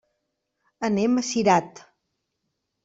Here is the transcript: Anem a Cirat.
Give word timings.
Anem 0.89 1.21
a 1.21 1.25
Cirat. 1.29 1.85